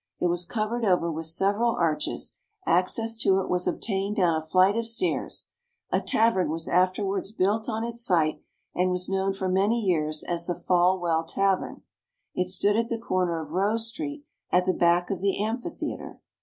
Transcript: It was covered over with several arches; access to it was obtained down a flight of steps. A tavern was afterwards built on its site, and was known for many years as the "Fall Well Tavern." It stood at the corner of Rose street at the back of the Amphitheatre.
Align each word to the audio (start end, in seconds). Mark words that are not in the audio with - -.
It 0.19 0.29
was 0.29 0.47
covered 0.47 0.83
over 0.83 1.11
with 1.11 1.27
several 1.27 1.75
arches; 1.75 2.31
access 2.65 3.15
to 3.17 3.39
it 3.39 3.47
was 3.47 3.67
obtained 3.67 4.15
down 4.15 4.35
a 4.35 4.41
flight 4.41 4.75
of 4.75 4.87
steps. 4.87 5.49
A 5.91 6.01
tavern 6.01 6.49
was 6.49 6.67
afterwards 6.67 7.31
built 7.31 7.69
on 7.69 7.83
its 7.83 8.03
site, 8.03 8.41
and 8.73 8.89
was 8.89 9.07
known 9.09 9.31
for 9.31 9.47
many 9.47 9.79
years 9.79 10.23
as 10.23 10.47
the 10.47 10.55
"Fall 10.55 10.99
Well 10.99 11.23
Tavern." 11.23 11.83
It 12.33 12.49
stood 12.49 12.77
at 12.77 12.87
the 12.89 12.97
corner 12.97 13.39
of 13.41 13.51
Rose 13.51 13.87
street 13.89 14.25
at 14.49 14.65
the 14.65 14.73
back 14.73 15.11
of 15.11 15.21
the 15.21 15.39
Amphitheatre. 15.39 16.19